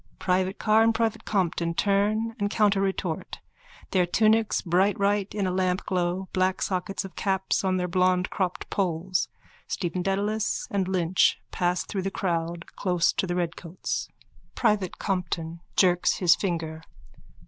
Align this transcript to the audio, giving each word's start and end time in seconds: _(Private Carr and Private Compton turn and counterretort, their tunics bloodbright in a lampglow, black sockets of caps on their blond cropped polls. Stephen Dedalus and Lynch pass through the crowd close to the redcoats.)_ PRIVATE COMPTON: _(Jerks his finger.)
_(Private 0.19 0.57
Carr 0.57 0.81
and 0.81 0.95
Private 0.95 1.25
Compton 1.25 1.75
turn 1.75 2.35
and 2.39 2.49
counterretort, 2.49 3.35
their 3.91 4.07
tunics 4.07 4.59
bloodbright 4.63 5.35
in 5.35 5.45
a 5.45 5.51
lampglow, 5.51 6.27
black 6.33 6.63
sockets 6.63 7.05
of 7.05 7.15
caps 7.15 7.63
on 7.63 7.77
their 7.77 7.87
blond 7.87 8.31
cropped 8.31 8.67
polls. 8.71 9.27
Stephen 9.67 10.01
Dedalus 10.01 10.67
and 10.71 10.87
Lynch 10.87 11.37
pass 11.51 11.85
through 11.85 12.01
the 12.01 12.09
crowd 12.09 12.65
close 12.75 13.13
to 13.13 13.27
the 13.27 13.35
redcoats.)_ 13.35 14.07
PRIVATE 14.55 14.97
COMPTON: 14.97 15.59
_(Jerks 15.77 16.17
his 16.17 16.33
finger.) 16.35 16.81